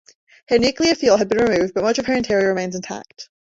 Her 0.47 0.57
nuclear 0.57 0.95
fuel 0.95 1.17
has 1.17 1.27
been 1.27 1.37
removed 1.45 1.75
but 1.75 1.83
much 1.83 1.99
of 1.99 2.07
her 2.07 2.15
interior 2.15 2.47
remains 2.47 2.73
intact. 2.75 3.29